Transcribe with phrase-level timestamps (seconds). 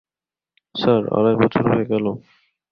[0.75, 2.05] Sir, আড়াই বছর হয়ে গেল।